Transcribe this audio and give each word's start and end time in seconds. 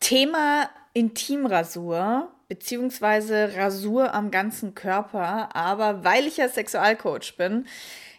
Thema 0.00 0.70
Intimrasur 0.92 2.28
beziehungsweise 2.48 3.54
Rasur 3.56 4.14
am 4.14 4.30
ganzen 4.30 4.74
Körper. 4.74 5.54
Aber 5.54 6.04
weil 6.04 6.26
ich 6.26 6.38
ja 6.38 6.48
Sexualcoach 6.48 7.36
bin, 7.36 7.66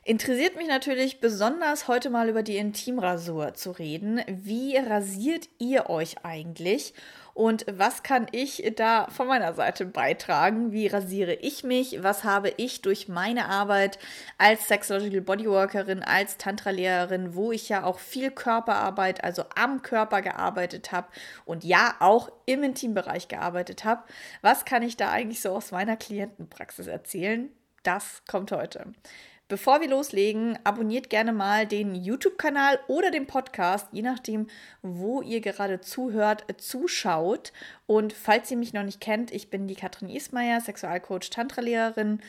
interessiert 0.05 0.55
mich 0.55 0.68
natürlich 0.68 1.20
besonders 1.20 1.88
heute 1.88 2.10
mal 2.10 2.29
über 2.29 2.44
die 2.44 2.57
Intimrasur 2.57 3.54
zu 3.55 3.71
reden. 3.71 4.21
Wie 4.28 4.78
rasiert 4.78 5.50
ihr 5.57 5.89
euch 5.89 6.23
eigentlich? 6.23 6.94
Und 7.40 7.66
was 7.71 8.04
kann 8.04 8.28
ich 8.34 8.70
da 8.76 9.08
von 9.16 9.26
meiner 9.26 9.54
Seite 9.54 9.86
beitragen? 9.86 10.74
Wie 10.74 10.88
rasiere 10.88 11.36
ich 11.36 11.64
mich? 11.64 12.04
Was 12.04 12.26
habe 12.26 12.52
ich 12.58 12.82
durch 12.82 13.08
meine 13.08 13.46
Arbeit 13.46 13.98
als 14.38 14.68
Sexological 14.68 15.21
Bodyworkerin, 15.21 16.04
als 16.04 16.36
Tantra-Lehrerin, 16.36 17.36
wo 17.36 17.54
ich 17.54 17.70
ja 17.70 17.86
auch 17.86 18.00
viel 18.00 18.30
Körperarbeit, 18.30 19.24
also 19.24 19.46
am 19.56 19.82
Körper 19.84 20.21
gearbeitet 20.21 20.92
habe 20.92 21.07
und 21.46 21.64
ja 21.64 21.96
auch 22.02 22.30
im 22.46 22.62
Intimbereich 22.62 23.30
gearbeitet 23.30 23.86
habe? 23.86 24.04
Was 24.42 24.66
kann 24.66 24.83
ich 24.83 24.97
da 24.97 25.10
eigentlich 25.10 25.39
so 25.39 25.52
aus 25.52 25.71
meiner 25.71 25.96
Klientenpraxis 25.96 26.88
erzählen? 26.88 27.47
Das 27.83 28.21
kommt 28.28 28.52
heute. 28.52 28.92
Bevor 29.50 29.82
wir 29.82 29.89
loslegen, 29.89 30.60
abonniert 30.64 31.10
gerne 31.10 31.34
mal 31.34 31.66
den 31.66 31.96
YouTube-Kanal 31.96 32.80
oder 32.88 33.09
den 33.09 33.26
Podcast, 33.26 33.88
je 33.92 34.03
nachdem, 34.03 34.45
wo 34.84 35.23
ihr 35.23 35.42
gerade 35.42 35.81
zuhört, 35.81 36.45
zuschaut. 36.58 37.52
Und 37.88 38.14
falls 38.14 38.52
ihr 38.52 38.58
mich 38.58 38.73
noch 38.73 38.84
nicht 38.84 39.02
kennt, 39.02 39.31
ich 39.31 39.50
bin 39.50 39.67
die 39.67 39.73
Katrin 39.73 40.08
Ismaier, 40.08 40.62
Sexualcoach, 40.62 41.31
Tantra-Lehrerin 41.31 42.22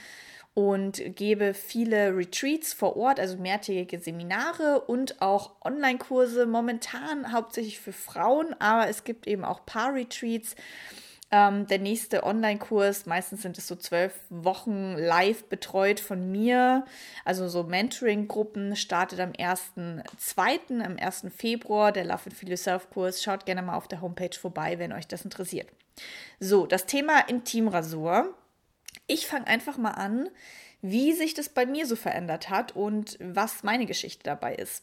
und 0.54 1.02
gebe 1.14 1.52
viele 1.52 2.16
Retreats 2.16 2.72
vor 2.72 2.96
Ort, 2.96 3.20
also 3.20 3.36
mehrtägige 3.36 3.98
Seminare 3.98 4.80
und 4.80 5.20
auch 5.20 5.56
Online-Kurse, 5.62 6.46
momentan 6.46 7.34
hauptsächlich 7.34 7.80
für 7.80 7.92
Frauen, 7.92 8.54
aber 8.60 8.88
es 8.88 9.04
gibt 9.04 9.26
eben 9.26 9.44
auch 9.44 9.66
Paar-Retreats 9.66 10.56
ähm, 11.32 11.66
der 11.68 11.78
nächste 11.78 12.24
Online-Kurs, 12.24 13.06
meistens 13.06 13.42
sind 13.42 13.56
es 13.56 13.68
so 13.68 13.76
zwölf 13.76 14.12
Wochen 14.30 14.94
live 14.94 15.44
betreut 15.44 16.00
von 16.00 16.30
mir. 16.30 16.84
Also 17.24 17.48
so 17.48 17.62
Mentoring-Gruppen 17.62 18.74
startet 18.74 19.20
am 19.20 19.30
1.2., 19.30 20.84
am 20.84 20.96
1. 20.98 21.26
Februar, 21.36 21.92
der 21.92 22.04
Love 22.04 22.22
and 22.26 22.34
Feel 22.34 22.50
Yourself-Kurs. 22.50 23.22
Schaut 23.22 23.46
gerne 23.46 23.62
mal 23.62 23.76
auf 23.76 23.86
der 23.86 24.00
Homepage 24.00 24.36
vorbei, 24.36 24.78
wenn 24.78 24.92
euch 24.92 25.06
das 25.06 25.24
interessiert. 25.24 25.68
So, 26.40 26.66
das 26.66 26.86
Thema 26.86 27.20
Intimrasur. 27.28 28.34
Ich 29.06 29.28
fange 29.28 29.46
einfach 29.46 29.76
mal 29.76 29.92
an, 29.92 30.28
wie 30.82 31.12
sich 31.12 31.34
das 31.34 31.48
bei 31.48 31.64
mir 31.64 31.86
so 31.86 31.94
verändert 31.94 32.50
hat 32.50 32.74
und 32.74 33.18
was 33.20 33.62
meine 33.62 33.86
Geschichte 33.86 34.24
dabei 34.24 34.54
ist. 34.54 34.82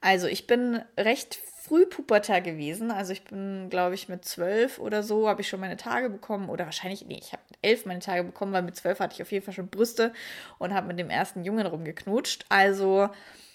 Also, 0.00 0.28
ich 0.28 0.46
bin 0.46 0.82
recht 0.96 1.38
Frühpubertär 1.66 2.42
gewesen. 2.42 2.90
Also 2.90 3.12
ich 3.12 3.24
bin, 3.24 3.68
glaube 3.70 3.94
ich, 3.94 4.10
mit 4.10 4.24
zwölf 4.26 4.78
oder 4.78 5.02
so 5.02 5.28
habe 5.28 5.40
ich 5.40 5.48
schon 5.48 5.60
meine 5.60 5.78
Tage 5.78 6.10
bekommen. 6.10 6.50
Oder 6.50 6.66
wahrscheinlich, 6.66 7.06
nee, 7.06 7.18
ich 7.18 7.32
habe 7.32 7.42
elf 7.62 7.86
meine 7.86 8.00
Tage 8.00 8.22
bekommen, 8.22 8.52
weil 8.52 8.62
mit 8.62 8.76
zwölf 8.76 9.00
hatte 9.00 9.14
ich 9.14 9.22
auf 9.22 9.32
jeden 9.32 9.44
Fall 9.44 9.54
schon 9.54 9.68
Brüste 9.68 10.12
und 10.58 10.74
habe 10.74 10.88
mit 10.88 10.98
dem 10.98 11.08
ersten 11.08 11.42
Jungen 11.42 11.66
rumgeknutscht. 11.66 12.44
Also 12.50 13.08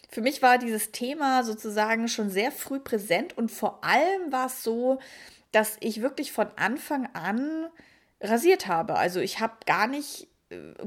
für 0.10 0.22
mich 0.22 0.42
war 0.42 0.58
dieses 0.58 0.92
Thema 0.92 1.44
sozusagen 1.44 2.08
schon 2.08 2.32
sehr 2.32 2.52
früh 2.52 2.80
präsent 2.80 3.38
und 3.38 3.52
vor 3.52 3.84
allem 3.84 4.32
war 4.32 4.48
es 4.48 4.64
so, 4.64 4.98
dass 5.52 5.78
ich 5.80 6.02
wirklich 6.02 6.32
von 6.32 6.48
Anfang 6.56 7.08
an 7.14 7.68
rasiert 8.22 8.66
habe. 8.66 8.96
Also 8.96 9.20
ich 9.20 9.40
habe 9.40 9.54
gar 9.68 9.86
nicht 9.86 10.28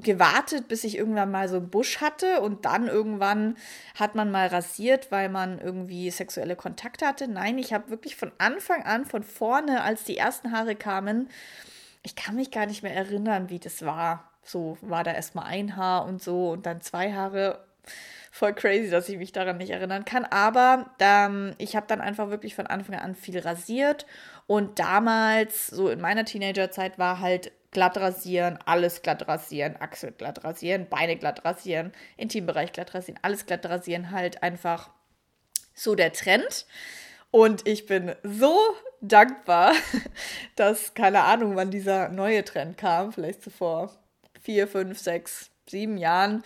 gewartet, 0.01 0.67
bis 0.67 0.83
ich 0.83 0.97
irgendwann 0.97 1.31
mal 1.31 1.49
so 1.49 1.57
einen 1.57 1.71
Busch 1.71 2.01
hatte 2.01 2.41
und 2.41 2.65
dann 2.65 2.89
irgendwann 2.89 3.57
hat 3.95 4.17
man 4.17 4.31
mal 4.31 4.49
rasiert, 4.49 5.13
weil 5.13 5.29
man 5.29 5.61
irgendwie 5.61 6.11
sexuelle 6.11 6.57
Kontakte 6.57 7.07
hatte. 7.07 7.29
Nein, 7.29 7.59
ich 7.59 7.73
habe 7.73 7.91
wirklich 7.91 8.17
von 8.17 8.33
Anfang 8.39 8.83
an, 8.83 9.05
von 9.05 9.23
vorne, 9.23 9.83
als 9.83 10.03
die 10.03 10.17
ersten 10.17 10.51
Haare 10.51 10.75
kamen, 10.75 11.29
ich 12.03 12.17
kann 12.17 12.35
mich 12.35 12.51
gar 12.51 12.67
nicht 12.67 12.83
mehr 12.83 12.95
erinnern, 12.95 13.49
wie 13.51 13.61
das 13.61 13.85
war. 13.85 14.29
So 14.43 14.77
war 14.81 15.05
da 15.05 15.13
erstmal 15.13 15.45
ein 15.45 15.77
Haar 15.77 16.07
und 16.07 16.21
so 16.21 16.51
und 16.51 16.67
dann 16.67 16.81
zwei 16.81 17.13
Haare. 17.13 17.65
Voll 18.33 18.55
crazy, 18.55 18.91
dass 18.91 19.09
ich 19.09 19.19
mich 19.19 19.31
daran 19.31 19.59
nicht 19.59 19.71
erinnern 19.71 20.05
kann. 20.05 20.25
Aber 20.25 20.91
ähm, 20.99 21.55
ich 21.59 21.77
habe 21.77 21.87
dann 21.87 22.01
einfach 22.01 22.31
wirklich 22.31 22.57
von 22.57 22.67
Anfang 22.67 22.97
an 22.97 23.15
viel 23.15 23.39
rasiert. 23.39 24.07
Und 24.49 24.79
damals, 24.79 25.69
so 25.69 25.91
in 25.91 26.01
meiner 26.01 26.25
Teenagerzeit, 26.25 26.99
war 26.99 27.21
halt 27.21 27.53
glatt 27.73 27.97
rasieren, 27.97 28.59
alles 28.65 29.03
glatt 29.03 29.27
rasieren, 29.27 29.77
Achsel 29.81 30.13
glatt 30.13 30.45
rasieren, 30.45 30.89
Beine 30.89 31.17
glatt 31.17 31.45
rasieren, 31.45 31.93
Intimbereich 32.17 32.73
glatt 32.73 32.95
rasieren, 32.95 33.19
alles 33.23 33.47
glatt 33.47 33.67
rasieren, 33.67 34.13
halt 34.13 34.43
einfach 34.43 34.91
so 35.75 35.95
der 35.95 36.13
Trend. 36.13 36.67
Und 37.31 37.67
ich 37.67 37.87
bin 37.87 38.15
so 38.23 38.57
dankbar, 39.01 39.73
dass, 40.57 40.95
keine 40.95 41.25
Ahnung, 41.25 41.57
wann 41.57 41.71
dieser 41.71 42.09
neue 42.11 42.45
Trend 42.45 42.77
kam, 42.77 43.13
vielleicht 43.13 43.43
so 43.43 43.51
vor 43.51 43.91
vier, 44.41 44.69
fünf, 44.69 44.99
sechs, 44.99 45.51
sieben 45.69 45.97
Jahren, 45.97 46.43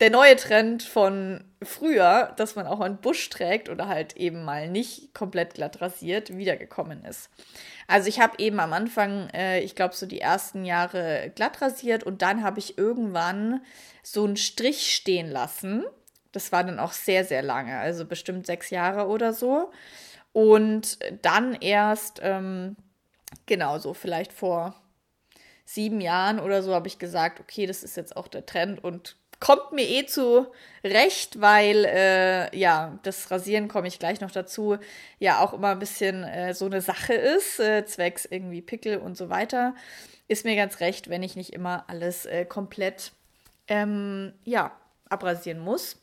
der 0.00 0.10
neue 0.10 0.34
Trend 0.34 0.82
von 0.82 1.44
früher, 1.62 2.32
dass 2.36 2.56
man 2.56 2.66
auch 2.66 2.80
einen 2.80 2.96
Busch 2.96 3.30
trägt 3.30 3.68
oder 3.68 3.86
halt 3.86 4.16
eben 4.16 4.44
mal 4.44 4.68
nicht 4.68 5.14
komplett 5.14 5.54
glatt 5.54 5.80
rasiert, 5.80 6.36
wiedergekommen 6.36 7.04
ist. 7.04 7.30
Also 7.86 8.08
ich 8.08 8.18
habe 8.18 8.34
eben 8.38 8.58
am 8.58 8.72
Anfang, 8.72 9.28
äh, 9.30 9.60
ich 9.60 9.76
glaube 9.76 9.94
so 9.94 10.06
die 10.06 10.20
ersten 10.20 10.64
Jahre 10.64 11.30
glatt 11.36 11.62
rasiert 11.62 12.02
und 12.02 12.22
dann 12.22 12.42
habe 12.42 12.58
ich 12.58 12.78
irgendwann 12.78 13.60
so 14.02 14.24
einen 14.24 14.36
Strich 14.36 14.92
stehen 14.92 15.30
lassen. 15.30 15.84
Das 16.32 16.50
war 16.50 16.64
dann 16.64 16.80
auch 16.80 16.92
sehr, 16.92 17.24
sehr 17.24 17.42
lange, 17.42 17.78
also 17.78 18.04
bestimmt 18.04 18.46
sechs 18.46 18.70
Jahre 18.70 19.06
oder 19.06 19.32
so. 19.32 19.70
Und 20.32 20.98
dann 21.20 21.54
erst, 21.54 22.18
ähm, 22.22 22.76
genau 23.46 23.78
so, 23.78 23.94
vielleicht 23.94 24.32
vor 24.32 24.74
sieben 25.74 26.00
Jahren 26.00 26.40
oder 26.40 26.62
so 26.62 26.74
habe 26.74 26.88
ich 26.88 26.98
gesagt, 26.98 27.40
okay, 27.40 27.66
das 27.66 27.82
ist 27.82 27.96
jetzt 27.96 28.16
auch 28.16 28.28
der 28.28 28.46
Trend 28.46 28.82
und 28.82 29.16
kommt 29.40 29.72
mir 29.72 29.88
eh 29.88 30.06
zu 30.06 30.46
Recht, 30.84 31.40
weil 31.40 31.84
äh, 31.84 32.56
ja, 32.56 32.98
das 33.02 33.30
Rasieren 33.30 33.66
komme 33.66 33.88
ich 33.88 33.98
gleich 33.98 34.20
noch 34.20 34.30
dazu, 34.30 34.78
ja 35.18 35.40
auch 35.40 35.52
immer 35.52 35.70
ein 35.70 35.80
bisschen 35.80 36.22
äh, 36.22 36.54
so 36.54 36.66
eine 36.66 36.80
Sache 36.80 37.14
ist, 37.14 37.58
äh, 37.58 37.84
zwecks 37.84 38.24
irgendwie 38.24 38.62
Pickel 38.62 38.98
und 38.98 39.16
so 39.16 39.30
weiter. 39.30 39.74
Ist 40.28 40.44
mir 40.44 40.54
ganz 40.54 40.80
recht, 40.80 41.10
wenn 41.10 41.24
ich 41.24 41.34
nicht 41.34 41.52
immer 41.52 41.84
alles 41.88 42.24
äh, 42.24 42.44
komplett 42.44 43.12
ähm, 43.66 44.32
ja, 44.44 44.72
abrasieren 45.08 45.58
muss. 45.58 46.01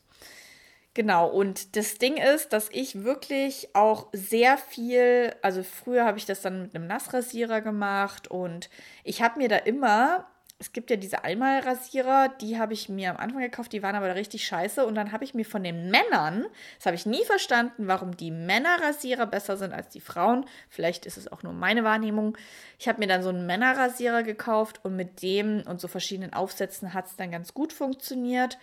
Genau, 0.94 1.28
und 1.28 1.76
das 1.76 1.98
Ding 1.98 2.16
ist, 2.16 2.52
dass 2.52 2.68
ich 2.72 3.04
wirklich 3.04 3.68
auch 3.74 4.08
sehr 4.12 4.58
viel, 4.58 5.34
also 5.40 5.62
früher 5.62 6.04
habe 6.04 6.18
ich 6.18 6.26
das 6.26 6.42
dann 6.42 6.62
mit 6.62 6.74
einem 6.74 6.88
Nassrasierer 6.88 7.60
gemacht 7.60 8.28
und 8.28 8.68
ich 9.04 9.22
habe 9.22 9.38
mir 9.38 9.48
da 9.48 9.56
immer 9.56 10.26
es 10.60 10.72
gibt 10.72 10.90
ja 10.90 10.96
diese 10.96 11.24
Einmalrasierer, 11.24 12.28
die 12.38 12.58
habe 12.58 12.74
ich 12.74 12.90
mir 12.90 13.10
am 13.10 13.16
Anfang 13.16 13.40
gekauft, 13.40 13.72
die 13.72 13.82
waren 13.82 13.94
aber 13.96 14.14
richtig 14.14 14.44
scheiße. 14.44 14.84
Und 14.84 14.94
dann 14.94 15.10
habe 15.10 15.24
ich 15.24 15.32
mir 15.32 15.46
von 15.46 15.64
den 15.64 15.90
Männern, 15.90 16.44
das 16.76 16.84
habe 16.84 16.96
ich 16.96 17.06
nie 17.06 17.24
verstanden, 17.24 17.88
warum 17.88 18.14
die 18.14 18.30
Männerrasierer 18.30 19.24
besser 19.24 19.56
sind 19.56 19.72
als 19.72 19.88
die 19.88 20.02
Frauen. 20.02 20.44
Vielleicht 20.68 21.06
ist 21.06 21.16
es 21.16 21.32
auch 21.32 21.42
nur 21.42 21.54
meine 21.54 21.82
Wahrnehmung. 21.82 22.36
Ich 22.78 22.88
habe 22.88 22.98
mir 22.98 23.06
dann 23.06 23.22
so 23.22 23.30
einen 23.30 23.46
Männerrasierer 23.46 24.22
gekauft 24.22 24.80
und 24.82 24.96
mit 24.96 25.22
dem 25.22 25.62
und 25.66 25.80
so 25.80 25.88
verschiedenen 25.88 26.34
Aufsätzen 26.34 26.92
hat 26.92 27.06
es 27.06 27.16
dann 27.16 27.30
ganz 27.30 27.54
gut 27.54 27.72
funktioniert. 27.72 28.58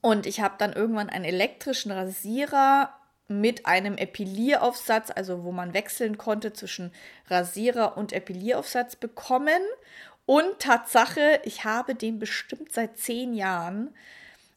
Und 0.00 0.26
ich 0.26 0.40
habe 0.40 0.54
dann 0.58 0.72
irgendwann 0.72 1.10
einen 1.10 1.24
elektrischen 1.24 1.90
Rasierer 1.90 2.94
mit 3.28 3.66
einem 3.66 3.96
Epilieraufsatz, 3.96 5.10
also 5.10 5.44
wo 5.44 5.52
man 5.52 5.74
wechseln 5.74 6.16
konnte 6.16 6.52
zwischen 6.52 6.92
Rasierer 7.28 7.96
und 7.96 8.12
Epilieraufsatz 8.12 8.96
bekommen. 8.96 9.60
Und 10.24 10.58
Tatsache, 10.60 11.40
ich 11.44 11.64
habe 11.64 11.94
den 11.94 12.18
bestimmt 12.18 12.72
seit 12.72 12.98
zehn 12.98 13.34
Jahren. 13.34 13.94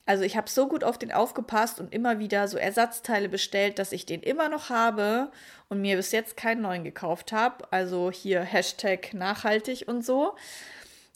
Also 0.06 0.24
ich 0.24 0.36
habe 0.36 0.50
so 0.50 0.68
gut 0.68 0.84
auf 0.84 0.98
den 0.98 1.12
aufgepasst 1.12 1.80
und 1.80 1.94
immer 1.94 2.20
wieder 2.20 2.48
so 2.48 2.58
Ersatzteile 2.58 3.30
bestellt, 3.30 3.78
dass 3.80 3.92
ich 3.92 4.06
den 4.06 4.24
immer 4.24 4.50
noch 4.50 4.70
habe 4.70 5.32
und 5.70 5.82
mir 5.82 5.96
bis 5.96 6.12
jetzt 6.12 6.36
keinen 6.36 6.62
neuen 6.62 6.84
gekauft 6.84 7.32
habe. 7.32 7.72
Also 7.72 8.12
hier 8.12 8.42
Hashtag 8.42 9.14
nachhaltig 9.14 9.86
und 9.88 10.04
so. 10.04 10.36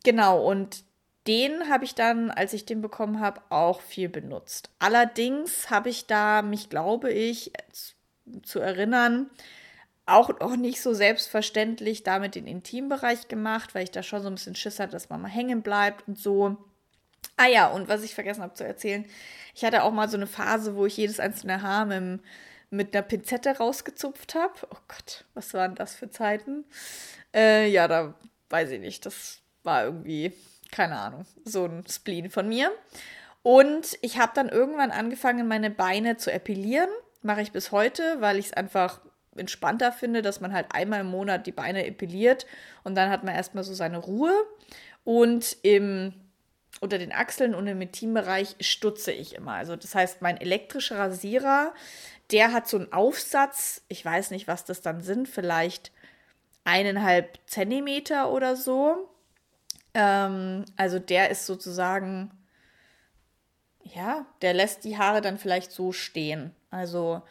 Genau, 0.04 0.46
und 0.46 0.84
den 1.28 1.70
habe 1.70 1.86
ich 1.86 1.96
dann, 1.96 2.32
als 2.32 2.54
ich 2.54 2.66
den 2.66 2.82
bekommen 2.82 3.20
habe, 3.20 3.42
auch 3.50 3.82
viel 3.82 4.10
benutzt. 4.10 4.70
Allerdings 4.80 5.70
habe 5.70 5.90
ich 5.90 6.06
da 6.06 6.42
mich, 6.42 6.70
glaube 6.70 7.12
ich, 7.12 7.52
zu 8.44 8.60
erinnern, 8.60 9.30
auch 10.06 10.40
noch 10.40 10.56
nicht 10.56 10.82
so 10.82 10.94
selbstverständlich 10.94 12.04
damit 12.04 12.36
den 12.36 12.48
Intimbereich 12.48 13.28
gemacht, 13.28 13.74
weil 13.74 13.84
ich 13.84 13.92
da 13.92 14.04
schon 14.04 14.22
so 14.22 14.28
ein 14.28 14.36
bisschen 14.36 14.56
Schiss 14.56 14.80
hatte, 14.80 14.92
dass 14.92 15.10
man 15.10 15.22
mal 15.22 15.30
hängen 15.30 15.62
bleibt 15.62 16.08
und 16.08 16.18
so. 16.18 16.58
Ah 17.38 17.48
ja, 17.48 17.68
und 17.68 17.88
was 17.88 18.04
ich 18.04 18.14
vergessen 18.14 18.44
habe 18.44 18.54
zu 18.54 18.64
erzählen, 18.64 19.06
ich 19.56 19.66
hatte 19.66 19.84
auch 19.84 19.92
mal 19.92 20.08
so 20.08 20.18
eine 20.18 20.28
Phase, 20.28 20.76
wo 20.76 20.86
ich 20.86 20.98
jedes 20.98 21.20
einzelne 21.20 21.62
Haar 21.62 21.86
mit, 21.86 22.22
mit 22.70 22.96
einer 22.96 23.02
Pinzette 23.02 23.58
rausgezupft 23.58 24.36
habe. 24.36 24.54
Oh 24.70 24.78
Gott, 24.88 25.26
was 25.34 25.54
waren 25.54 25.76
das 25.76 25.96
für 25.96 26.10
Zeiten? 26.10 26.66
Äh, 27.34 27.70
ja, 27.70 27.88
da 27.88 28.14
weiß 28.50 28.72
ich 28.72 28.80
nicht, 28.80 29.06
das 29.06 29.40
war 29.64 29.86
irgendwie, 29.86 30.34
keine 30.72 30.98
Ahnung, 30.98 31.26
so 31.44 31.66
ein 31.66 31.84
Spleen 31.88 32.30
von 32.30 32.48
mir. 32.48 32.72
Und 33.44 33.98
ich 34.02 34.18
habe 34.18 34.32
dann 34.34 34.50
irgendwann 34.50 34.92
angefangen, 34.92 35.48
meine 35.48 35.70
Beine 35.70 36.18
zu 36.18 36.32
epilieren. 36.32 36.90
Mache 37.22 37.42
ich 37.42 37.52
bis 37.52 37.72
heute, 37.72 38.20
weil 38.20 38.38
ich 38.38 38.48
es 38.48 38.54
einfach 38.54 39.02
entspannter 39.36 39.92
finde, 39.92 40.22
dass 40.22 40.42
man 40.42 40.54
halt 40.54 40.68
einmal 40.72 41.02
im 41.02 41.08
Monat 41.08 41.46
die 41.46 41.52
Beine 41.52 41.86
epiliert 41.86 42.46
und 42.84 42.96
dann 42.96 43.10
hat 43.10 43.24
man 43.24 43.36
erstmal 43.36 43.64
so 43.64 43.74
seine 43.74 43.98
Ruhe. 43.98 44.34
Und 45.04 45.58
im, 45.62 46.14
unter 46.80 46.98
den 46.98 47.12
Achseln 47.12 47.54
und 47.54 47.68
im 47.68 47.82
Intimbereich 47.82 48.56
stutze 48.60 49.12
ich 49.12 49.36
immer. 49.36 49.54
Also 49.54 49.76
das 49.76 49.94
heißt, 49.94 50.22
mein 50.22 50.38
elektrischer 50.38 50.98
Rasierer, 50.98 51.74
der 52.32 52.52
hat 52.54 52.68
so 52.68 52.78
einen 52.78 52.92
Aufsatz, 52.92 53.84
ich 53.88 54.04
weiß 54.04 54.32
nicht, 54.32 54.48
was 54.48 54.66
das 54.66 54.82
dann 54.82 55.02
sind, 55.02 55.30
vielleicht 55.30 55.92
eineinhalb 56.64 57.38
Zentimeter 57.46 58.32
oder 58.32 58.56
so. 58.56 59.10
Ähm, 59.96 60.66
also 60.76 61.00
der 61.00 61.32
ist 61.32 61.46
sozusagen, 61.48 62.30
ja, 63.82 64.26
der 64.42 64.54
lässt 64.54 64.84
die 64.84 64.98
Haare 64.98 65.22
dann 65.22 65.40
vielleicht 65.40 65.72
so 65.72 65.92
stehen. 65.92 66.54
Also 66.70 67.24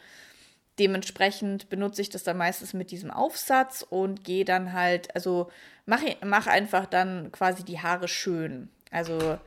dementsprechend 0.79 1.69
benutze 1.69 2.01
ich 2.01 2.09
das 2.09 2.23
dann 2.23 2.37
meistens 2.37 2.73
mit 2.73 2.91
diesem 2.91 3.11
Aufsatz 3.11 3.85
und 3.87 4.23
gehe 4.25 4.43
dann 4.43 4.73
halt, 4.73 5.13
also 5.15 5.49
mache 5.85 6.17
mach 6.25 6.47
einfach 6.47 6.85
dann 6.85 7.31
quasi 7.31 7.63
die 7.63 7.79
Haare 7.79 8.07
schön. 8.07 8.69
Also 8.91 9.37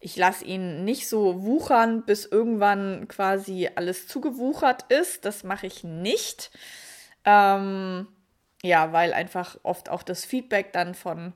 ich 0.00 0.16
lasse 0.16 0.44
ihn 0.44 0.84
nicht 0.84 1.08
so 1.08 1.42
wuchern, 1.42 2.04
bis 2.04 2.24
irgendwann 2.24 3.08
quasi 3.08 3.68
alles 3.74 4.06
zugewuchert 4.06 4.84
ist. 4.90 5.24
Das 5.24 5.42
mache 5.42 5.66
ich 5.66 5.82
nicht. 5.82 6.50
Ähm, 7.24 8.06
ja, 8.62 8.92
weil 8.92 9.12
einfach 9.12 9.58
oft 9.64 9.88
auch 9.88 10.04
das 10.04 10.24
Feedback 10.24 10.72
dann 10.72 10.94
von 10.94 11.32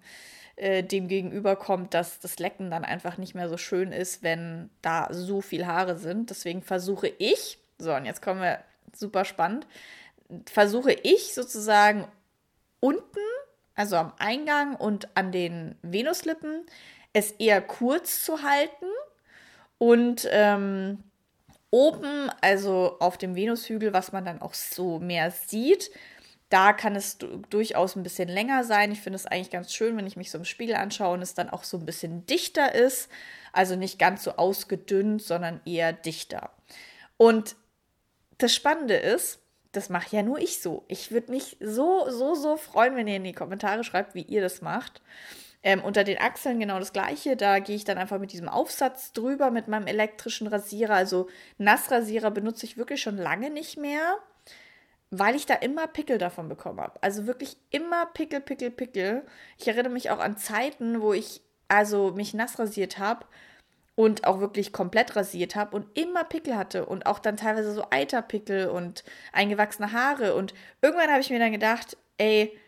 äh, 0.57 0.83
dem 0.83 1.09
Gegenüber 1.09 1.57
kommt, 1.57 1.95
dass 1.95 2.21
das 2.21 2.39
Lecken 2.39 2.71
dann 2.71 2.85
einfach 2.85 3.19
nicht 3.19 3.35
mehr 3.35 3.49
so 3.49 3.57
schön 3.57 3.93
ist, 3.93 4.23
wenn 4.23 4.71
da 4.83 5.09
so 5.11 5.41
viel 5.41 5.67
Haare 5.67 5.97
sind. 5.97 6.31
Deswegen 6.31 6.63
versuche 6.63 7.09
ich, 7.09 7.59
so 7.79 7.95
und 7.95 8.05
jetzt 8.05 8.23
kommen 8.23 8.41
wir 8.41 8.61
super 8.93 9.25
spannend, 9.25 9.67
versuche 10.47 10.93
ich 10.93 11.35
sozusagen 11.35 12.07
unten, 12.81 13.21
also 13.75 13.97
am 13.97 14.13
Eingang 14.19 14.77
und 14.77 15.17
an 15.17 15.33
den 15.33 15.77
Venuslippen, 15.83 16.67
es 17.13 17.33
eher 17.33 17.61
kurz 17.61 18.25
zu 18.25 18.43
halten 18.43 18.87
und 19.79 20.29
ähm, 20.31 21.03
oben, 21.71 22.31
also 22.41 22.97
auf 23.01 23.19
dem 23.19 23.35
Venushügel, 23.35 23.93
was 23.93 24.13
man 24.13 24.25
dann 24.25 24.43
auch 24.43 24.55
so 24.55 24.99
mehr 24.99 25.31
sieht, 25.31 25.91
da 26.53 26.75
kann 26.75 26.95
es 26.95 27.17
durchaus 27.49 27.97
ein 27.97 28.03
bisschen 28.03 28.29
länger 28.29 28.63
sein. 28.65 28.93
Ich 28.93 29.01
finde 29.01 29.17
es 29.17 29.25
eigentlich 29.25 29.51
ganz 29.51 29.73
schön, 29.73 29.97
wenn 29.97 30.07
ich 30.07 30.17
mich 30.17 30.31
so 30.31 30.37
im 30.37 30.45
Spiegel 30.45 30.77
anschaue 30.77 31.15
und 31.15 31.23
es 31.23 31.33
dann 31.33 31.49
auch 31.49 31.65
so 31.65 31.79
ein 31.79 31.87
bisschen 31.87 32.27
dichter 32.27 32.75
ist. 32.75 33.09
Also 33.55 33.75
nicht 33.75 33.99
ganz 33.99 34.23
so 34.23 34.33
ausgedünnt, 34.33 35.23
sondern 35.23 35.63
eher 35.65 35.95
dichter. 35.95 36.51
Und 37.17 37.57
das 38.37 38.55
Spannende 38.55 38.97
ist, 38.97 39.41
das 39.73 39.89
mache 39.89 40.15
ja 40.15 40.23
nur 40.23 40.39
ich 40.39 40.61
so. 40.61 40.85
Ich 40.89 41.11
würde 41.11 41.31
mich 41.31 41.57
so, 41.61 42.11
so, 42.11 42.35
so 42.35 42.59
freuen, 42.59 42.97
wenn 42.97 43.09
ihr 43.09 43.17
in 43.17 43.25
die 43.25 43.33
Kommentare 43.33 43.83
schreibt, 43.83 44.15
wie 44.15 44.23
ihr 44.23 44.43
das 44.43 44.61
macht. 44.61 45.01
Ähm, 45.63 45.83
unter 45.83 46.05
den 46.05 46.19
Achseln 46.19 46.61
genau 46.61 46.79
das 46.79 46.93
gleiche. 46.93 47.35
Da 47.35 47.61
gehe 47.61 47.77
ich 47.77 47.85
dann 47.85 47.97
einfach 47.97 48.19
mit 48.19 48.33
diesem 48.33 48.49
Aufsatz 48.51 49.13
drüber 49.13 49.51
mit 49.51 49.69
meinem 49.69 49.87
elektrischen 49.87 50.49
Rasierer. 50.49 50.95
Also 50.95 51.31
Nassrasierer 51.57 52.31
benutze 52.31 52.67
ich 52.67 52.77
wirklich 52.77 53.01
schon 53.01 53.17
lange 53.17 53.49
nicht 53.49 53.79
mehr 53.79 54.19
weil 55.15 55.37
ich 55.37 55.45
da 55.45 55.55
immer 55.55 55.87
Pickel 55.87 56.17
davon 56.17 56.49
bekommen 56.49 56.81
habe. 56.81 56.99
Also 57.03 57.27
wirklich 57.27 57.59
immer 57.69 58.07
Pickel, 58.07 58.41
Pickel, 58.41 58.71
Pickel. 58.71 59.23
Ich 59.59 59.69
erinnere 59.69 59.93
mich 59.93 60.11
auch 60.11 60.19
an 60.19 60.39
Zeiten, 60.39 61.03
wo 61.03 61.13
ich 61.13 61.43
also 61.69 62.13
mich 62.13 62.33
nass 62.33 62.59
rasiert 62.59 62.99
habe 62.99 63.27
und 63.95 64.27
auch 64.27 64.41
wirklich 64.41 64.73
komplett 64.73 65.15
rasiert 65.15 65.55
habe 65.55 65.77
und 65.77 65.99
immer 65.99 66.25
Pickel 66.25 66.57
hatte 66.57 66.87
und 66.87 67.05
auch 67.05 67.19
dann 67.19 67.37
teilweise 67.37 67.75
so 67.75 67.85
Eiterpickel 67.91 68.69
und 68.69 69.05
eingewachsene 69.33 69.93
Haare 69.93 70.35
und 70.35 70.55
irgendwann 70.81 71.11
habe 71.11 71.21
ich 71.21 71.29
mir 71.29 71.39
dann 71.39 71.53
gedacht, 71.53 71.99
ey, 72.17 72.59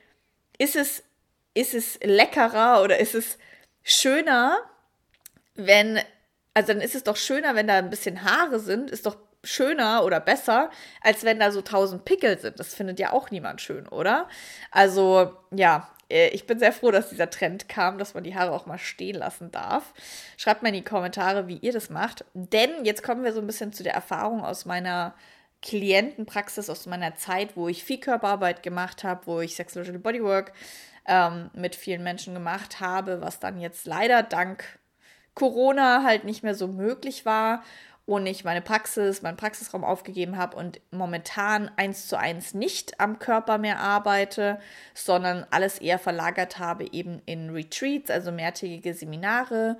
ist 0.58 0.76
es 0.76 1.02
ist 1.54 1.72
es 1.72 1.98
leckerer 2.02 2.82
oder 2.82 2.98
ist 2.98 3.14
es 3.14 3.38
schöner, 3.82 4.58
wenn 5.54 5.98
also 6.52 6.74
dann 6.74 6.82
ist 6.82 6.94
es 6.94 7.04
doch 7.04 7.16
schöner, 7.16 7.54
wenn 7.54 7.68
da 7.68 7.78
ein 7.78 7.90
bisschen 7.90 8.22
Haare 8.22 8.60
sind, 8.60 8.90
ist 8.90 9.06
doch 9.06 9.16
schöner 9.44 10.04
oder 10.04 10.20
besser, 10.20 10.70
als 11.00 11.24
wenn 11.24 11.38
da 11.38 11.50
so 11.50 11.62
tausend 11.62 12.04
Pickel 12.04 12.38
sind. 12.38 12.58
Das 12.58 12.74
findet 12.74 12.98
ja 12.98 13.12
auch 13.12 13.30
niemand 13.30 13.60
schön, 13.60 13.86
oder? 13.88 14.28
Also, 14.70 15.36
ja, 15.50 15.88
äh, 16.10 16.28
ich 16.28 16.46
bin 16.46 16.58
sehr 16.58 16.72
froh, 16.72 16.90
dass 16.90 17.10
dieser 17.10 17.30
Trend 17.30 17.68
kam, 17.68 17.98
dass 17.98 18.14
man 18.14 18.24
die 18.24 18.34
Haare 18.34 18.52
auch 18.52 18.66
mal 18.66 18.78
stehen 18.78 19.16
lassen 19.16 19.50
darf. 19.50 19.92
Schreibt 20.36 20.62
mal 20.62 20.68
in 20.68 20.74
die 20.74 20.82
Kommentare, 20.84 21.48
wie 21.48 21.58
ihr 21.58 21.72
das 21.72 21.90
macht. 21.90 22.24
Denn 22.34 22.84
jetzt 22.84 23.02
kommen 23.02 23.24
wir 23.24 23.32
so 23.32 23.40
ein 23.40 23.46
bisschen 23.46 23.72
zu 23.72 23.82
der 23.82 23.94
Erfahrung 23.94 24.44
aus 24.44 24.64
meiner 24.64 25.14
Klientenpraxis, 25.62 26.68
aus 26.68 26.86
meiner 26.86 27.16
Zeit, 27.16 27.56
wo 27.56 27.68
ich 27.68 27.84
viel 27.84 27.98
Körperarbeit 27.98 28.62
gemacht 28.62 29.02
habe, 29.04 29.26
wo 29.26 29.40
ich 29.40 29.56
Sexological 29.56 30.00
Bodywork 30.00 30.52
ähm, 31.06 31.50
mit 31.54 31.74
vielen 31.74 32.02
Menschen 32.02 32.34
gemacht 32.34 32.80
habe, 32.80 33.20
was 33.20 33.40
dann 33.40 33.60
jetzt 33.60 33.86
leider 33.86 34.22
dank 34.22 34.64
Corona 35.34 36.02
halt 36.04 36.24
nicht 36.24 36.42
mehr 36.42 36.54
so 36.54 36.68
möglich 36.68 37.26
war 37.26 37.64
und 38.06 38.26
ich 38.26 38.44
meine 38.44 38.60
Praxis, 38.60 39.22
meinen 39.22 39.38
Praxisraum 39.38 39.82
aufgegeben 39.82 40.36
habe 40.36 40.56
und 40.56 40.80
momentan 40.90 41.70
eins 41.76 42.06
zu 42.06 42.18
eins 42.18 42.52
nicht 42.52 43.00
am 43.00 43.18
Körper 43.18 43.56
mehr 43.56 43.80
arbeite, 43.80 44.58
sondern 44.92 45.46
alles 45.50 45.78
eher 45.78 45.98
verlagert 45.98 46.58
habe 46.58 46.86
eben 46.92 47.22
in 47.24 47.50
Retreats, 47.50 48.10
also 48.10 48.30
mehrtägige 48.30 48.92
Seminare, 48.92 49.78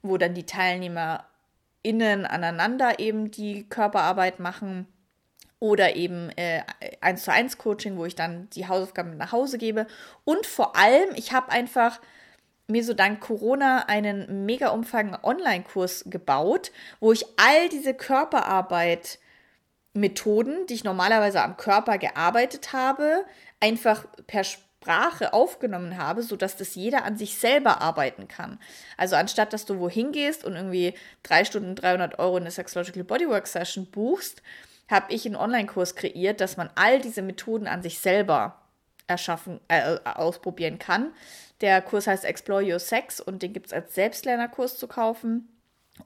wo 0.00 0.16
dann 0.16 0.32
die 0.32 0.46
TeilnehmerInnen 0.46 2.24
aneinander 2.24 2.98
eben 3.00 3.30
die 3.30 3.68
Körperarbeit 3.68 4.40
machen 4.40 4.86
oder 5.60 5.94
eben 5.94 6.30
äh, 6.36 6.62
1 7.02 7.24
zu 7.24 7.32
1 7.32 7.58
Coaching, 7.58 7.98
wo 7.98 8.06
ich 8.06 8.14
dann 8.14 8.48
die 8.50 8.66
Hausaufgaben 8.66 9.16
nach 9.18 9.32
Hause 9.32 9.58
gebe. 9.58 9.86
Und 10.24 10.46
vor 10.46 10.76
allem, 10.76 11.10
ich 11.16 11.32
habe 11.32 11.50
einfach 11.52 12.00
mir 12.68 12.84
so 12.84 12.92
dank 12.92 13.20
Corona 13.20 13.86
einen 13.88 14.44
mega 14.44 14.68
umfangenden 14.68 15.24
Online-Kurs 15.24 16.04
gebaut, 16.06 16.70
wo 17.00 17.12
ich 17.12 17.24
all 17.36 17.68
diese 17.70 17.94
Körperarbeit 17.94 19.18
Methoden, 19.94 20.66
die 20.66 20.74
ich 20.74 20.84
normalerweise 20.84 21.42
am 21.42 21.56
Körper 21.56 21.96
gearbeitet 21.96 22.74
habe, 22.74 23.24
einfach 23.58 24.04
per 24.26 24.44
Sprache 24.44 25.32
aufgenommen 25.32 25.96
habe, 25.96 26.22
sodass 26.22 26.56
das 26.56 26.74
jeder 26.74 27.04
an 27.04 27.16
sich 27.16 27.38
selber 27.38 27.80
arbeiten 27.80 28.28
kann. 28.28 28.60
Also 28.98 29.16
anstatt, 29.16 29.52
dass 29.54 29.64
du 29.64 29.80
wohin 29.80 30.12
gehst 30.12 30.44
und 30.44 30.54
irgendwie 30.54 30.94
drei 31.22 31.44
Stunden 31.44 31.74
300 31.74 32.18
Euro 32.18 32.36
in 32.36 32.44
eine 32.44 32.50
Sexological 32.50 33.04
Bodywork 33.04 33.46
Session 33.46 33.86
buchst, 33.86 34.42
habe 34.90 35.12
ich 35.12 35.24
einen 35.24 35.36
Online-Kurs 35.36 35.96
kreiert, 35.96 36.40
dass 36.40 36.58
man 36.58 36.70
all 36.74 37.00
diese 37.00 37.22
Methoden 37.22 37.66
an 37.66 37.82
sich 37.82 37.98
selber 37.98 38.60
erschaffen, 39.06 39.60
äh, 39.68 39.98
ausprobieren 40.04 40.78
kann. 40.78 41.12
Der 41.60 41.82
Kurs 41.82 42.06
heißt 42.06 42.24
Explore 42.24 42.64
Your 42.64 42.78
Sex 42.78 43.20
und 43.20 43.42
den 43.42 43.52
gibt 43.52 43.66
es 43.66 43.72
als 43.72 43.94
Selbstlernerkurs 43.94 44.78
zu 44.78 44.86
kaufen. 44.86 45.48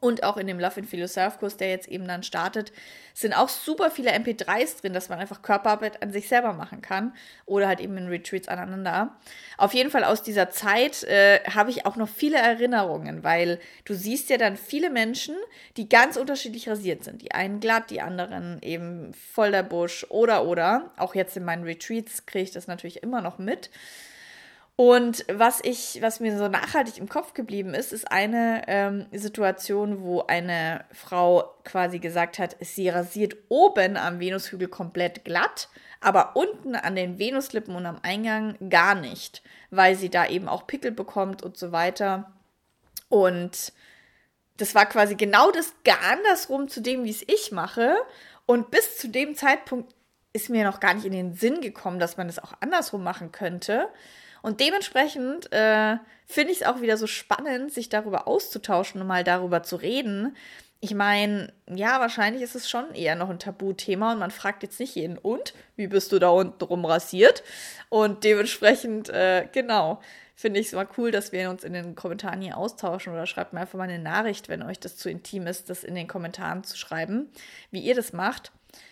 Und 0.01 0.25
auch 0.25 0.37
in 0.37 0.47
dem 0.47 0.59
Love 0.59 0.81
and 0.81 0.89
Feel 0.89 1.01
Yourself 1.01 1.39
Kurs, 1.39 1.57
der 1.57 1.71
jetzt 1.71 1.89
eben 1.89 2.07
dann 2.07 2.23
startet, 2.23 2.73
sind 3.15 3.35
auch 3.35 3.49
super 3.49 3.91
viele 3.91 4.13
MP3s 4.13 4.81
drin, 4.81 4.95
dass 4.95 5.09
man 5.09 5.19
einfach 5.19 5.43
Körperarbeit 5.43 6.03
an 6.03 6.13
sich 6.13 6.29
selber 6.29 6.55
machen 6.55 6.81
kann 6.81 7.15
oder 7.45 7.69
halt 7.69 7.81
eben 7.81 7.97
in 7.97 8.09
Retreats 8.09 8.49
aneinander. 8.49 9.17
Auf 9.59 9.75
jeden 9.75 9.91
Fall 9.91 10.05
aus 10.05 10.23
dieser 10.23 10.51
Zeit 10.51 11.05
äh, 11.05 11.41
habe 11.45 11.71
ich 11.71 11.85
auch 11.85 11.97
noch 11.97 12.09
viele 12.09 12.39
Erinnerungen, 12.39 13.23
weil 13.23 13.61
du 13.85 13.95
siehst 13.95 14.31
ja 14.31 14.39
dann 14.39 14.57
viele 14.57 14.89
Menschen, 14.89 15.37
die 15.77 15.89
ganz 15.89 16.17
unterschiedlich 16.17 16.69
rasiert 16.69 17.05
sind. 17.05 17.21
Die 17.21 17.33
einen 17.33 17.61
glatt, 17.61 17.91
die 17.91 18.01
anderen 18.01 18.61
eben 18.63 19.13
voll 19.13 19.51
der 19.51 19.63
Busch 19.63 20.07
oder 20.09 20.47
oder. 20.47 20.93
Auch 20.97 21.15
jetzt 21.15 21.37
in 21.37 21.45
meinen 21.45 21.65
Retreats 21.65 22.25
kriege 22.25 22.45
ich 22.45 22.51
das 22.51 22.67
natürlich 22.67 23.03
immer 23.03 23.21
noch 23.21 23.39
mit. 23.39 23.71
Und 24.85 25.25
was 25.33 25.61
ich, 25.63 26.03
was 26.03 26.19
mir 26.19 26.37
so 26.37 26.49
nachhaltig 26.49 26.99
im 26.99 27.09
Kopf 27.09 27.35
geblieben 27.35 27.73
ist, 27.73 27.93
ist 27.93 28.11
eine 28.11 28.65
ähm, 28.67 29.07
Situation, 29.13 30.03
wo 30.03 30.23
eine 30.23 30.85
Frau 30.91 31.55
quasi 31.63 32.01
gesagt 32.01 32.41
hat, 32.41 32.57
sie 32.59 32.89
rasiert 32.89 33.37
oben 33.49 33.97
am 33.97 34.19
Venushügel 34.19 34.67
komplett 34.67 35.25
glatt, 35.25 35.69
aber 36.01 36.35
unten 36.35 36.75
an 36.75 36.97
den 36.97 37.21
Venuslippen 37.21 37.77
und 37.77 37.87
am 37.87 38.01
Eingang 38.03 38.57
gar 38.71 38.97
nicht, 38.97 39.45
weil 39.71 39.95
sie 39.95 40.11
da 40.11 40.27
eben 40.27 40.49
auch 40.49 40.67
Pickel 40.67 40.91
bekommt 40.91 41.45
und 41.45 41.57
so 41.57 41.71
weiter. 41.71 42.33
Und 43.09 43.73
das 44.57 44.75
war 44.75 44.87
quasi 44.87 45.15
genau 45.15 45.53
das 45.53 45.75
gar 45.85 46.03
andersrum 46.11 46.67
zu 46.67 46.81
dem, 46.81 47.05
wie 47.05 47.11
es 47.11 47.23
ich 47.23 47.53
mache. 47.53 47.95
Und 48.47 48.73
bis 48.73 48.99
zu 48.99 49.09
dem 49.09 49.37
Zeitpunkt 49.37 49.95
ist 50.33 50.51
mir 50.51 50.65
noch 50.65 50.81
gar 50.81 50.95
nicht 50.95 51.07
in 51.07 51.13
den 51.13 51.35
Sinn 51.35 51.61
gekommen, 51.61 52.01
dass 52.01 52.17
man 52.17 52.27
das 52.27 52.41
auch 52.41 52.55
andersrum 52.59 53.05
machen 53.05 53.31
könnte. 53.31 53.89
Und 54.43 54.61
dementsprechend 54.61 55.51
äh, 55.53 55.97
finde 56.27 56.53
ich 56.53 56.61
es 56.61 56.67
auch 56.67 56.81
wieder 56.81 56.97
so 56.97 57.07
spannend, 57.07 57.73
sich 57.73 57.89
darüber 57.89 58.29
auszutauschen 58.29 59.01
und 59.01 59.07
mal 59.07 59.25
darüber 59.25 59.63
zu 59.63 59.77
reden. 59.77 60.37
Ich 60.81 60.95
meine, 60.95 61.53
ja, 61.73 62.01
wahrscheinlich 62.01 62.43
ist 62.43 62.57
es 62.57 62.69
schon 62.69 62.93
eher 62.93 63.15
noch 63.15 63.31
ein 63.31 63.39
Tabuthema 63.39 64.13
und 64.13 64.19
man 64.19 64.33
fragt 64.33 64.65
jetzt 64.65 64.81
nicht 64.81 64.97
jeden, 64.97 65.17
und 65.17 65.55
wie 65.77 65.87
bist 65.87 66.11
du 66.11 66.19
da 66.19 66.31
unten 66.31 66.65
rum 66.65 66.85
rasiert? 66.85 67.45
Und 67.89 68.25
dementsprechend, 68.25 69.09
äh, 69.09 69.47
genau, 69.53 70.01
finde 70.35 70.59
ich 70.59 70.67
es 70.67 70.73
mal 70.73 70.89
cool, 70.99 71.13
dass 71.13 71.31
wir 71.31 71.49
uns 71.51 71.63
in 71.63 71.73
den 71.73 71.95
Kommentaren 71.95 72.41
hier 72.41 72.57
austauschen 72.57 73.13
oder 73.13 73.27
schreibt 73.27 73.53
mir 73.53 73.61
einfach 73.61 73.79
mal 73.79 73.85
eine 73.85 74.01
Nachricht, 74.01 74.49
wenn 74.49 74.65
euch 74.65 74.81
das 74.81 74.97
zu 74.97 75.09
intim 75.09 75.47
ist, 75.47 75.71
das 75.71 75.85
in 75.85 75.95
den 75.95 76.09
Kommentaren 76.09 76.65
zu 76.65 76.77
schreiben, 76.77 77.31
wie 77.71 77.81
ihr 77.81 77.95
das 77.95 78.13
macht. 78.13 78.51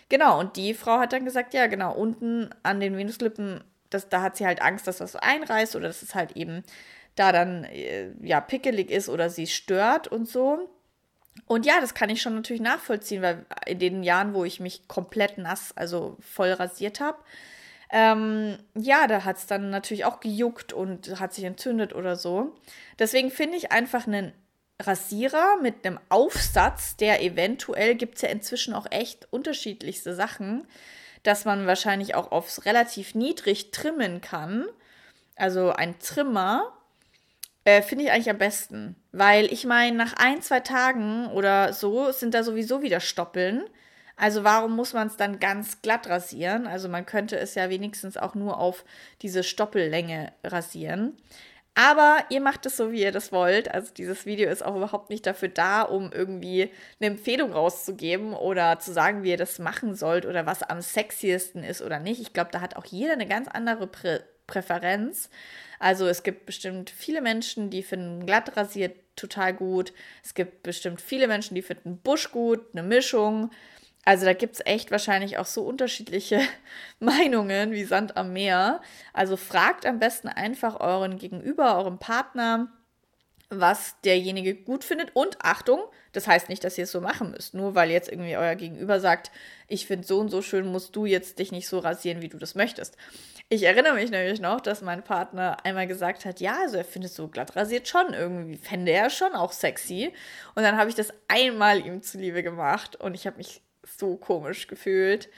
Genau, 0.08 0.38
und 0.38 0.56
die 0.56 0.74
Frau 0.74 0.98
hat 0.98 1.12
dann 1.12 1.24
gesagt, 1.24 1.54
ja, 1.54 1.66
genau, 1.66 1.92
unten 1.92 2.50
an 2.62 2.78
den 2.78 2.96
Venuslippen, 2.96 3.64
das, 3.90 4.08
da 4.08 4.22
hat 4.22 4.36
sie 4.36 4.46
halt 4.46 4.62
Angst, 4.62 4.86
dass 4.86 4.98
das 4.98 5.16
einreißt 5.16 5.76
oder 5.76 5.88
dass 5.88 6.02
es 6.02 6.14
halt 6.14 6.36
eben 6.36 6.62
da 7.16 7.32
dann 7.32 7.64
äh, 7.64 8.10
ja 8.22 8.40
pickelig 8.40 8.90
ist 8.90 9.08
oder 9.08 9.30
sie 9.30 9.46
stört 9.46 10.08
und 10.08 10.28
so. 10.28 10.70
Und 11.46 11.66
ja, 11.66 11.80
das 11.80 11.94
kann 11.94 12.10
ich 12.10 12.22
schon 12.22 12.34
natürlich 12.34 12.62
nachvollziehen, 12.62 13.22
weil 13.22 13.44
in 13.66 13.78
den 13.78 14.02
Jahren, 14.02 14.34
wo 14.34 14.44
ich 14.44 14.60
mich 14.60 14.88
komplett 14.88 15.38
nass, 15.38 15.72
also 15.76 16.16
voll 16.20 16.52
rasiert 16.52 17.00
habe, 17.00 17.18
ähm, 17.92 18.58
ja, 18.76 19.06
da 19.08 19.24
hat 19.24 19.36
es 19.36 19.46
dann 19.46 19.70
natürlich 19.70 20.04
auch 20.04 20.20
gejuckt 20.20 20.72
und 20.72 21.18
hat 21.18 21.34
sich 21.34 21.44
entzündet 21.44 21.92
oder 21.94 22.14
so. 22.16 22.54
Deswegen 22.98 23.30
finde 23.30 23.56
ich 23.56 23.72
einfach 23.72 24.06
einen 24.06 24.32
Rasierer 24.80 25.56
mit 25.60 25.84
einem 25.84 25.98
Aufsatz, 26.08 26.96
der 26.96 27.22
eventuell 27.22 27.96
gibt 27.96 28.16
es 28.16 28.22
ja 28.22 28.28
inzwischen 28.28 28.74
auch 28.74 28.86
echt 28.90 29.28
unterschiedlichste 29.32 30.14
Sachen, 30.14 30.66
dass 31.22 31.44
man 31.44 31.66
wahrscheinlich 31.66 32.14
auch 32.14 32.32
aufs 32.32 32.64
relativ 32.64 33.14
niedrig 33.14 33.70
trimmen 33.70 34.20
kann. 34.20 34.66
Also 35.36 35.72
ein 35.72 35.98
Trimmer 35.98 36.72
äh, 37.64 37.82
finde 37.82 38.04
ich 38.04 38.10
eigentlich 38.10 38.30
am 38.30 38.38
besten. 38.38 38.96
Weil 39.12 39.46
ich 39.52 39.64
meine, 39.64 39.96
nach 39.96 40.14
ein, 40.14 40.42
zwei 40.42 40.60
Tagen 40.60 41.28
oder 41.28 41.72
so 41.72 42.12
sind 42.12 42.34
da 42.34 42.42
sowieso 42.42 42.82
wieder 42.82 43.00
Stoppeln. 43.00 43.64
Also 44.16 44.44
warum 44.44 44.76
muss 44.76 44.92
man 44.92 45.06
es 45.06 45.16
dann 45.16 45.40
ganz 45.40 45.80
glatt 45.80 46.08
rasieren? 46.08 46.66
Also 46.66 46.88
man 46.88 47.06
könnte 47.06 47.38
es 47.38 47.54
ja 47.54 47.70
wenigstens 47.70 48.16
auch 48.18 48.34
nur 48.34 48.58
auf 48.58 48.84
diese 49.22 49.42
Stoppellänge 49.42 50.32
rasieren. 50.44 51.16
Aber 51.74 52.18
ihr 52.30 52.40
macht 52.40 52.66
es 52.66 52.76
so, 52.76 52.92
wie 52.92 53.02
ihr 53.02 53.12
das 53.12 53.32
wollt. 53.32 53.70
Also 53.72 53.92
dieses 53.94 54.26
Video 54.26 54.50
ist 54.50 54.64
auch 54.64 54.76
überhaupt 54.76 55.08
nicht 55.08 55.24
dafür 55.26 55.48
da, 55.48 55.82
um 55.82 56.12
irgendwie 56.12 56.70
eine 57.00 57.10
Empfehlung 57.12 57.52
rauszugeben 57.52 58.34
oder 58.34 58.78
zu 58.80 58.92
sagen, 58.92 59.22
wie 59.22 59.30
ihr 59.30 59.36
das 59.36 59.58
machen 59.58 59.94
sollt 59.94 60.26
oder 60.26 60.46
was 60.46 60.62
am 60.62 60.82
sexiesten 60.82 61.62
ist 61.62 61.80
oder 61.80 62.00
nicht. 62.00 62.20
Ich 62.20 62.32
glaube, 62.32 62.50
da 62.52 62.60
hat 62.60 62.76
auch 62.76 62.86
jeder 62.86 63.12
eine 63.12 63.26
ganz 63.26 63.48
andere 63.48 63.86
Prä 63.86 64.20
Präferenz. 64.46 65.30
Also 65.78 66.08
es 66.08 66.24
gibt 66.24 66.44
bestimmt 66.44 66.90
viele 66.90 67.22
Menschen, 67.22 67.70
die 67.70 67.84
finden 67.84 68.26
glatt 68.26 68.56
rasiert 68.56 68.96
total 69.14 69.54
gut. 69.54 69.92
Es 70.24 70.34
gibt 70.34 70.64
bestimmt 70.64 71.00
viele 71.00 71.28
Menschen, 71.28 71.54
die 71.54 71.62
finden 71.62 71.98
Busch 71.98 72.32
gut, 72.32 72.60
eine 72.72 72.82
Mischung. 72.82 73.50
Also 74.04 74.24
da 74.24 74.32
gibt 74.32 74.54
es 74.54 74.66
echt 74.66 74.90
wahrscheinlich 74.90 75.38
auch 75.38 75.46
so 75.46 75.62
unterschiedliche 75.62 76.40
Meinungen 77.00 77.72
wie 77.72 77.84
Sand 77.84 78.16
am 78.16 78.32
Meer. 78.32 78.80
Also 79.12 79.36
fragt 79.36 79.86
am 79.86 79.98
besten 79.98 80.28
einfach 80.28 80.80
euren 80.80 81.18
Gegenüber, 81.18 81.76
euren 81.76 81.98
Partner, 81.98 82.72
was 83.50 84.00
derjenige 84.04 84.54
gut 84.54 84.84
findet. 84.84 85.14
Und 85.14 85.36
Achtung, 85.42 85.82
das 86.12 86.26
heißt 86.26 86.48
nicht, 86.48 86.64
dass 86.64 86.78
ihr 86.78 86.84
es 86.84 86.92
so 86.92 87.00
machen 87.00 87.32
müsst. 87.32 87.52
Nur 87.52 87.74
weil 87.74 87.90
jetzt 87.90 88.08
irgendwie 88.10 88.36
euer 88.36 88.54
Gegenüber 88.54 89.00
sagt, 89.00 89.30
ich 89.68 89.86
finde 89.86 90.06
so 90.06 90.18
und 90.18 90.30
so 90.30 90.40
schön, 90.40 90.66
musst 90.66 90.96
du 90.96 91.04
jetzt 91.04 91.38
dich 91.38 91.52
nicht 91.52 91.68
so 91.68 91.78
rasieren, 91.80 92.22
wie 92.22 92.28
du 92.28 92.38
das 92.38 92.54
möchtest. 92.54 92.96
Ich 93.50 93.64
erinnere 93.64 93.94
mich 93.94 94.10
nämlich 94.10 94.40
noch, 94.40 94.60
dass 94.60 94.80
mein 94.80 95.02
Partner 95.02 95.58
einmal 95.64 95.88
gesagt 95.88 96.24
hat, 96.24 96.40
ja, 96.40 96.58
also 96.62 96.76
er 96.76 96.84
findet 96.84 97.12
so 97.12 97.28
glatt 97.28 97.56
rasiert 97.56 97.88
schon 97.88 98.14
irgendwie, 98.14 98.56
fände 98.56 98.92
er 98.92 99.10
schon 99.10 99.34
auch 99.34 99.52
sexy. 99.52 100.14
Und 100.54 100.62
dann 100.62 100.78
habe 100.78 100.88
ich 100.88 100.94
das 100.94 101.12
einmal 101.28 101.84
ihm 101.84 102.02
zuliebe 102.02 102.42
gemacht 102.44 102.96
und 102.96 103.14
ich 103.14 103.26
habe 103.26 103.36
mich 103.36 103.60
so 103.84 104.16
komisch 104.16 104.66
gefühlt 104.66 105.28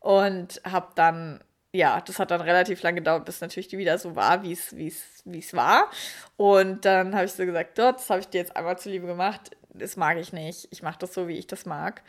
und 0.00 0.60
habe 0.64 0.88
dann 0.94 1.42
ja, 1.74 2.02
das 2.02 2.18
hat 2.18 2.30
dann 2.30 2.42
relativ 2.42 2.82
lange 2.82 2.96
gedauert, 2.96 3.24
bis 3.24 3.40
natürlich 3.40 3.72
wieder 3.72 3.96
so 3.96 4.14
war, 4.14 4.42
wie 4.42 4.52
es 4.52 5.54
war. 5.54 5.90
Und 6.36 6.84
dann 6.84 7.14
habe 7.14 7.24
ich 7.24 7.32
so 7.32 7.46
gesagt, 7.46 7.78
dort, 7.78 7.98
das 7.98 8.10
habe 8.10 8.20
ich 8.20 8.28
dir 8.28 8.42
jetzt 8.42 8.54
einmal 8.54 8.78
zuliebe 8.78 9.06
gemacht. 9.06 9.52
Das 9.72 9.96
mag 9.96 10.18
ich 10.18 10.34
nicht. 10.34 10.68
Ich 10.70 10.82
mache 10.82 10.98
das 10.98 11.14
so, 11.14 11.28
wie 11.28 11.38
ich 11.38 11.46
das 11.46 11.64
mag. 11.64 12.02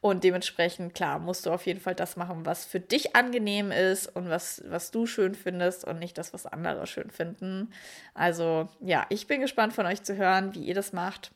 Und 0.00 0.24
dementsprechend, 0.24 0.94
klar, 0.94 1.18
musst 1.18 1.44
du 1.44 1.50
auf 1.50 1.66
jeden 1.66 1.80
Fall 1.80 1.94
das 1.94 2.16
machen, 2.16 2.46
was 2.46 2.64
für 2.64 2.80
dich 2.80 3.14
angenehm 3.14 3.72
ist 3.72 4.06
und 4.06 4.30
was, 4.30 4.62
was 4.66 4.90
du 4.90 5.04
schön 5.04 5.34
findest 5.34 5.84
und 5.84 5.98
nicht 5.98 6.16
das, 6.16 6.32
was 6.32 6.46
andere 6.46 6.86
schön 6.86 7.10
finden. 7.10 7.74
Also, 8.14 8.70
ja, 8.80 9.04
ich 9.10 9.26
bin 9.26 9.42
gespannt 9.42 9.74
von 9.74 9.84
euch 9.84 10.02
zu 10.02 10.16
hören, 10.16 10.54
wie 10.54 10.64
ihr 10.64 10.74
das 10.74 10.94
macht. 10.94 11.30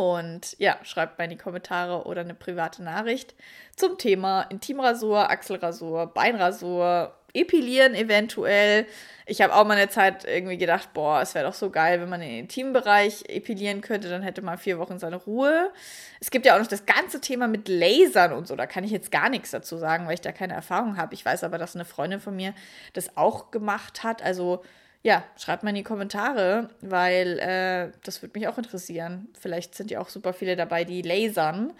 Und 0.00 0.56
ja, 0.58 0.78
schreibt 0.82 1.18
mal 1.18 1.24
in 1.24 1.30
die 1.30 1.36
Kommentare 1.36 2.06
oder 2.06 2.22
eine 2.22 2.32
private 2.32 2.82
Nachricht 2.82 3.34
zum 3.76 3.98
Thema 3.98 4.46
Intimrasur, 4.48 5.28
Achselrasur, 5.28 6.06
Beinrasur, 6.06 7.14
Epilieren 7.34 7.94
eventuell. 7.94 8.86
Ich 9.26 9.42
habe 9.42 9.54
auch 9.54 9.66
mal 9.66 9.76
eine 9.76 9.90
Zeit 9.90 10.24
irgendwie 10.24 10.56
gedacht, 10.56 10.94
boah, 10.94 11.20
es 11.20 11.34
wäre 11.34 11.44
doch 11.44 11.52
so 11.52 11.68
geil, 11.68 12.00
wenn 12.00 12.08
man 12.08 12.20
den 12.20 12.30
Intimbereich 12.30 13.24
epilieren 13.28 13.82
könnte, 13.82 14.08
dann 14.08 14.22
hätte 14.22 14.40
man 14.40 14.56
vier 14.56 14.78
Wochen 14.78 14.98
seine 14.98 15.16
Ruhe. 15.16 15.70
Es 16.18 16.30
gibt 16.30 16.46
ja 16.46 16.54
auch 16.54 16.60
noch 16.60 16.66
das 16.66 16.86
ganze 16.86 17.20
Thema 17.20 17.46
mit 17.46 17.68
Lasern 17.68 18.32
und 18.32 18.48
so, 18.48 18.56
da 18.56 18.64
kann 18.64 18.84
ich 18.84 18.92
jetzt 18.92 19.12
gar 19.12 19.28
nichts 19.28 19.50
dazu 19.50 19.76
sagen, 19.76 20.06
weil 20.06 20.14
ich 20.14 20.22
da 20.22 20.32
keine 20.32 20.54
Erfahrung 20.54 20.96
habe. 20.96 21.12
Ich 21.12 21.26
weiß 21.26 21.44
aber, 21.44 21.58
dass 21.58 21.74
eine 21.74 21.84
Freundin 21.84 22.20
von 22.20 22.34
mir 22.34 22.54
das 22.94 23.18
auch 23.18 23.50
gemacht 23.50 24.02
hat. 24.02 24.22
Also 24.22 24.62
ja, 25.02 25.24
schreibt 25.38 25.62
mal 25.62 25.70
in 25.70 25.76
die 25.76 25.82
Kommentare, 25.82 26.68
weil 26.82 27.38
äh, 27.38 27.92
das 28.04 28.20
würde 28.22 28.38
mich 28.38 28.48
auch 28.48 28.58
interessieren. 28.58 29.28
Vielleicht 29.38 29.74
sind 29.74 29.90
ja 29.90 30.00
auch 30.00 30.10
super 30.10 30.32
viele 30.32 30.56
dabei, 30.56 30.84
die 30.84 31.02
lasern. 31.02 31.72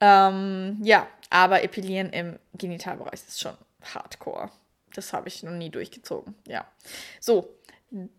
Ähm, 0.00 0.78
ja, 0.82 1.08
aber 1.30 1.64
Epilieren 1.64 2.10
im 2.10 2.38
Genitalbereich 2.54 3.20
ist 3.26 3.40
schon 3.40 3.56
hardcore. 3.82 4.50
Das 4.94 5.12
habe 5.12 5.28
ich 5.28 5.42
noch 5.42 5.52
nie 5.52 5.70
durchgezogen. 5.70 6.34
Ja. 6.46 6.64
So, 7.20 7.56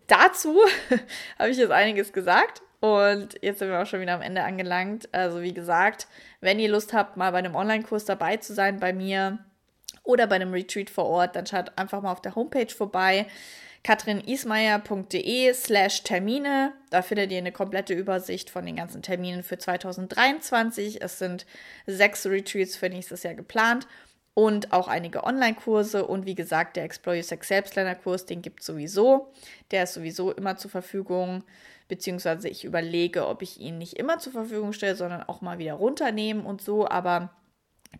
dazu 0.06 0.58
habe 1.38 1.50
ich 1.50 1.56
jetzt 1.56 1.72
einiges 1.72 2.12
gesagt. 2.12 2.62
Und 2.80 3.36
jetzt 3.42 3.58
sind 3.58 3.68
wir 3.68 3.82
auch 3.82 3.86
schon 3.86 4.00
wieder 4.00 4.14
am 4.14 4.22
Ende 4.22 4.42
angelangt. 4.42 5.12
Also, 5.12 5.42
wie 5.42 5.52
gesagt, 5.52 6.08
wenn 6.40 6.58
ihr 6.58 6.70
Lust 6.70 6.94
habt, 6.94 7.16
mal 7.16 7.32
bei 7.32 7.38
einem 7.38 7.54
Online-Kurs 7.54 8.06
dabei 8.06 8.38
zu 8.38 8.54
sein 8.54 8.80
bei 8.80 8.94
mir 8.94 9.38
oder 10.02 10.26
bei 10.26 10.36
einem 10.36 10.52
Retreat 10.52 10.90
vor 10.90 11.06
Ort, 11.06 11.36
dann 11.36 11.46
schaut 11.46 11.76
einfach 11.76 12.02
mal 12.02 12.12
auf 12.12 12.22
der 12.22 12.34
Homepage 12.34 12.68
vorbei 12.68 13.26
katrinismeier.de 13.82 15.54
slash 15.54 16.02
Termine. 16.02 16.72
Da 16.90 17.02
findet 17.02 17.32
ihr 17.32 17.38
eine 17.38 17.52
komplette 17.52 17.94
Übersicht 17.94 18.50
von 18.50 18.66
den 18.66 18.76
ganzen 18.76 19.02
Terminen 19.02 19.42
für 19.42 19.58
2023. 19.58 21.02
Es 21.02 21.18
sind 21.18 21.46
sechs 21.86 22.26
Retreats 22.26 22.76
für 22.76 22.90
nächstes 22.90 23.22
Jahr 23.22 23.34
geplant 23.34 23.86
und 24.34 24.72
auch 24.72 24.88
einige 24.88 25.24
Online-Kurse. 25.24 26.06
Und 26.06 26.26
wie 26.26 26.34
gesagt, 26.34 26.76
der 26.76 26.84
Explore 26.84 27.16
Your 27.16 27.22
Sex 27.22 27.48
Selbstlerner-Kurs, 27.48 28.26
den 28.26 28.42
gibt 28.42 28.60
es 28.60 28.66
sowieso. 28.66 29.32
Der 29.70 29.84
ist 29.84 29.94
sowieso 29.94 30.32
immer 30.32 30.56
zur 30.56 30.70
Verfügung. 30.70 31.42
Beziehungsweise 31.88 32.48
ich 32.48 32.64
überlege, 32.64 33.26
ob 33.26 33.42
ich 33.42 33.58
ihn 33.60 33.78
nicht 33.78 33.94
immer 33.94 34.18
zur 34.18 34.32
Verfügung 34.32 34.72
stelle, 34.72 34.94
sondern 34.94 35.22
auch 35.22 35.40
mal 35.40 35.58
wieder 35.58 35.74
runternehmen 35.74 36.44
und 36.44 36.60
so. 36.60 36.86
Aber 36.86 37.30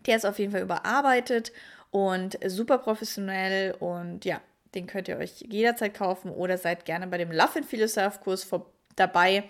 der 0.05 0.15
ist 0.15 0.25
auf 0.25 0.39
jeden 0.39 0.51
Fall 0.51 0.61
überarbeitet 0.61 1.51
und 1.91 2.39
super 2.47 2.77
professionell 2.77 3.75
und 3.79 4.25
ja, 4.25 4.41
den 4.73 4.87
könnt 4.87 5.07
ihr 5.07 5.17
euch 5.17 5.41
jederzeit 5.49 5.93
kaufen 5.93 6.31
oder 6.31 6.57
seid 6.57 6.85
gerne 6.85 7.07
bei 7.07 7.17
dem 7.17 7.31
Love 7.31 7.57
and 7.57 7.65
Feel 7.65 7.81
Yourself 7.81 8.21
Kurs 8.21 8.47
dabei. 8.95 9.43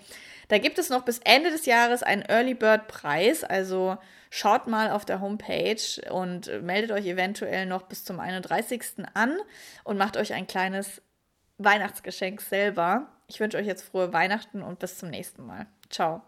Da 0.48 0.57
gibt 0.57 0.79
es 0.79 0.89
noch 0.89 1.05
bis 1.05 1.19
Ende 1.19 1.50
des 1.50 1.65
Jahres 1.65 2.03
einen 2.03 2.24
Early 2.24 2.55
Bird 2.55 2.88
Preis, 2.88 3.43
also 3.43 3.98
schaut 4.29 4.67
mal 4.67 4.89
auf 4.89 5.05
der 5.05 5.21
Homepage 5.21 6.12
und 6.12 6.48
meldet 6.63 6.91
euch 6.91 7.05
eventuell 7.05 7.65
noch 7.65 7.83
bis 7.83 8.03
zum 8.03 8.19
31. 8.19 9.05
an 9.13 9.38
und 9.83 9.98
macht 9.98 10.17
euch 10.17 10.33
ein 10.33 10.48
kleines 10.48 11.01
Weihnachtsgeschenk 11.57 12.41
selber. 12.41 13.07
Ich 13.27 13.39
wünsche 13.39 13.57
euch 13.57 13.67
jetzt 13.67 13.83
frohe 13.83 14.12
Weihnachten 14.12 14.62
und 14.62 14.79
bis 14.79 14.98
zum 14.98 15.10
nächsten 15.10 15.45
Mal. 15.45 15.67
Ciao. 15.89 16.19